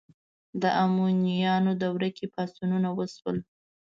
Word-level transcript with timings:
د 0.61 0.63
امویانو 0.83 1.71
دوره 1.83 2.09
کې 2.17 2.25
پاڅونونه 2.33 2.89
وشول 2.97 3.37